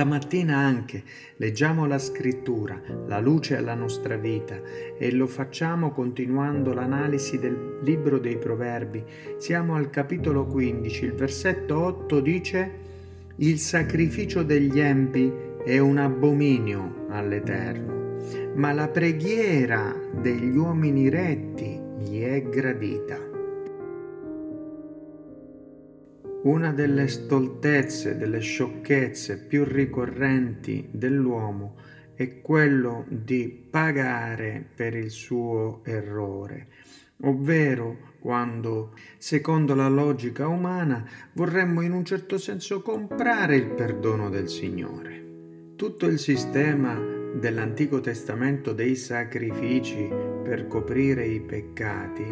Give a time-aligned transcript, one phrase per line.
[0.00, 1.02] Stamattina anche
[1.36, 4.58] leggiamo la scrittura, la luce alla nostra vita
[4.96, 9.04] e lo facciamo continuando l'analisi del libro dei proverbi.
[9.36, 12.70] Siamo al capitolo 15, il versetto 8 dice
[13.36, 15.30] il sacrificio degli empi
[15.66, 18.22] è un abominio all'Eterno,
[18.54, 23.29] ma la preghiera degli uomini retti gli è gradita.
[26.42, 31.76] Una delle stoltezze, delle sciocchezze più ricorrenti dell'uomo
[32.14, 36.68] è quello di pagare per il suo errore,
[37.24, 44.48] ovvero quando, secondo la logica umana, vorremmo in un certo senso comprare il perdono del
[44.48, 45.22] Signore.
[45.76, 46.98] Tutto il sistema
[47.34, 50.08] dell'Antico Testamento dei sacrifici
[50.42, 52.24] per coprire i peccati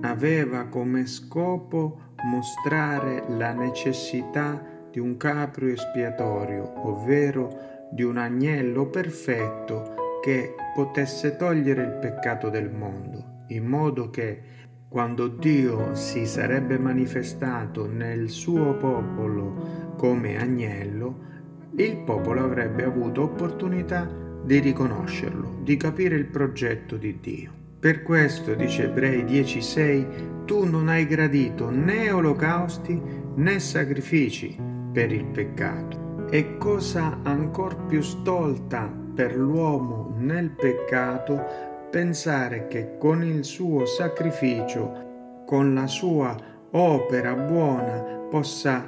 [0.00, 4.60] aveva come scopo mostrare la necessità
[4.90, 12.70] di un capro espiatorio, ovvero di un agnello perfetto che potesse togliere il peccato del
[12.70, 14.54] mondo, in modo che
[14.88, 21.24] quando Dio si sarebbe manifestato nel suo popolo come agnello,
[21.76, 24.08] il popolo avrebbe avuto opportunità
[24.42, 27.65] di riconoscerlo, di capire il progetto di Dio.
[27.86, 33.00] Per questo, dice Ebrei 10:6, tu non hai gradito né olocausti
[33.36, 34.58] né sacrifici
[34.92, 36.26] per il peccato.
[36.28, 41.40] E cosa ancor più stolta per l'uomo nel peccato
[41.88, 46.36] pensare che con il suo sacrificio, con la sua
[46.72, 48.84] opera buona, possa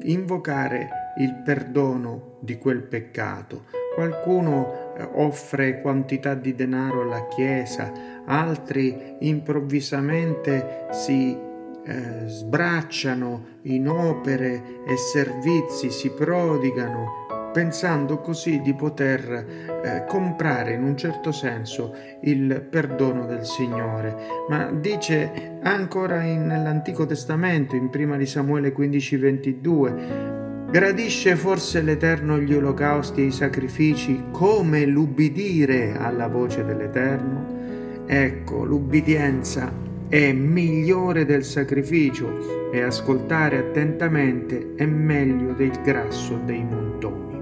[0.00, 0.88] invocare
[1.18, 3.66] il perdono di quel peccato.
[3.94, 7.92] Qualcuno offre quantità di denaro alla Chiesa,
[8.24, 11.46] altri improvvisamente si
[11.84, 20.82] eh, sbracciano in opere e servizi, si prodigano, pensando così di poter eh, comprare in
[20.82, 24.14] un certo senso il perdono del Signore.
[24.48, 30.27] Ma dice ancora in, nell'Antico Testamento, in prima di Samuele 15:22,
[30.70, 38.04] Gradisce forse l'Eterno gli olocausti e i sacrifici come l'ubbidire alla voce dell'Eterno?
[38.04, 39.72] Ecco, l'ubbidienza
[40.08, 47.40] è migliore del sacrificio e ascoltare attentamente è meglio del grasso dei montoni.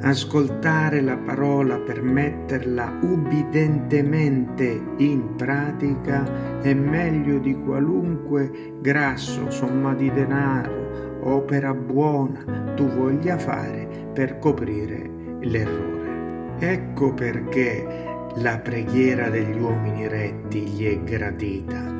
[0.00, 10.10] Ascoltare la parola per metterla ubbidentemente in pratica è meglio di qualunque grasso, somma di
[10.10, 10.85] denaro,
[11.26, 15.10] opera buona tu voglia fare per coprire
[15.40, 16.54] l'errore.
[16.58, 18.04] Ecco perché
[18.36, 21.94] la preghiera degli uomini retti gli è gradita.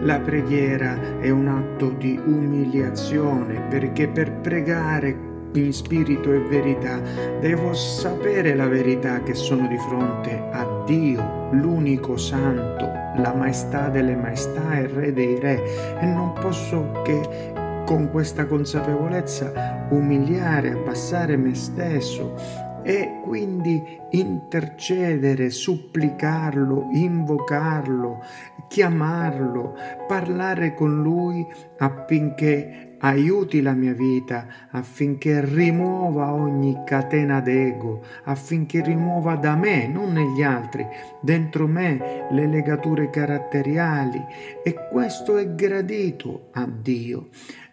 [0.00, 7.00] La preghiera è un atto di umiliazione perché per pregare in spirito e verità
[7.40, 12.84] devo sapere la verità che sono di fronte a Dio, l'unico santo,
[13.16, 17.54] la maestà delle maestà e re dei re e non posso che
[17.86, 22.34] con questa consapevolezza umiliare, abbassare me stesso
[22.82, 23.80] e quindi
[24.10, 28.22] intercedere, supplicarlo, invocarlo,
[28.68, 29.76] chiamarlo,
[30.08, 31.46] parlare con lui
[31.78, 40.12] affinché aiuti la mia vita, affinché rimuova ogni catena d'ego, affinché rimuova da me, non
[40.12, 40.86] negli altri,
[41.20, 44.24] dentro me le legature caratteriali
[44.64, 47.28] e questo è gradito a Dio.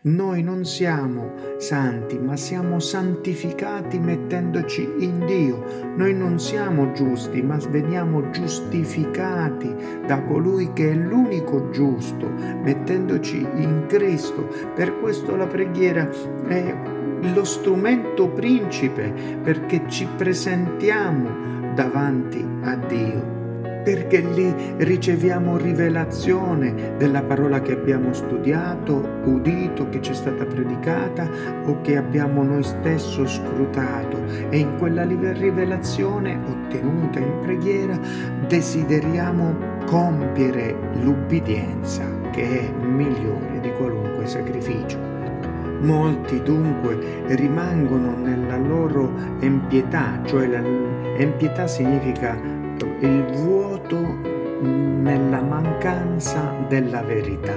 [0.05, 5.63] Noi non siamo santi, ma siamo santificati mettendoci in Dio.
[5.95, 9.73] Noi non siamo giusti, ma veniamo giustificati
[10.05, 14.49] da colui che è l'unico giusto, mettendoci in Cristo.
[14.75, 16.09] Per questo la preghiera
[16.49, 16.75] è
[17.33, 23.42] lo strumento principe perché ci presentiamo davanti a Dio
[23.83, 31.29] perché lì riceviamo rivelazione della parola che abbiamo studiato, udito, che ci è stata predicata
[31.65, 37.99] o che abbiamo noi stesso scrutato e in quella rivelazione ottenuta in preghiera
[38.47, 44.97] desideriamo compiere l'ubbidienza che è migliore di qualunque sacrificio.
[45.81, 46.97] Molti dunque
[47.27, 52.61] rimangono nella loro empietà, cioè l'empietà significa
[52.99, 54.31] il vuoto
[54.61, 57.55] nella mancanza della verità.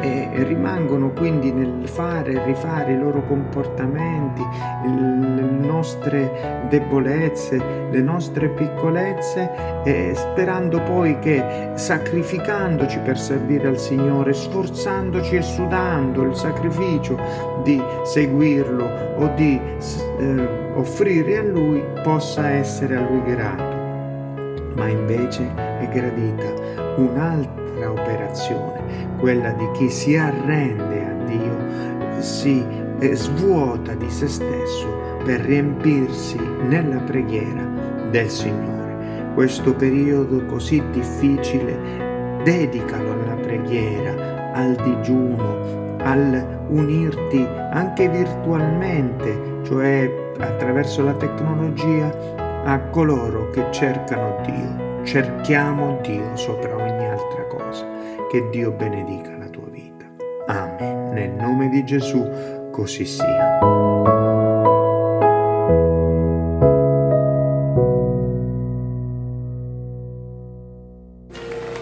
[0.00, 4.44] E rimangono quindi nel fare e rifare i loro comportamenti,
[4.84, 7.60] le nostre debolezze,
[7.90, 9.50] le nostre piccolezze,
[9.82, 17.18] e sperando poi che sacrificandoci per servire al Signore, sforzandoci e sudando il sacrificio
[17.64, 19.60] di seguirlo o di
[20.18, 23.77] eh, offrire a Lui, possa essere a Lui grato.
[24.78, 26.46] Ma invece è gradita
[26.96, 32.64] un'altra operazione, quella di chi si arrende a Dio, si
[33.00, 34.86] eh, svuota di se stesso
[35.24, 37.62] per riempirsi nella preghiera
[38.10, 39.32] del Signore.
[39.34, 41.76] Questo periodo così difficile
[42.42, 52.10] dedicalo alla preghiera, al digiuno, al unirti anche virtualmente, cioè attraverso la tecnologia,
[52.68, 55.02] a coloro che cercano Dio.
[55.02, 57.86] Cerchiamo Dio sopra ogni altra cosa.
[58.30, 60.04] Che Dio benedica la tua vita.
[60.48, 61.08] Amen.
[61.12, 62.28] Nel nome di Gesù,
[62.70, 63.58] così sia.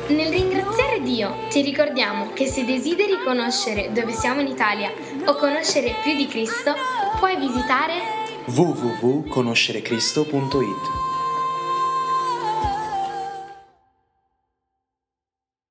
[0.06, 4.92] Nel ringraziare Dio ti ricordiamo che se desideri conoscere dove siamo in Italia
[5.24, 6.74] o conoscere più di Cristo,
[7.18, 11.15] puoi visitare www.conoscerecristo.it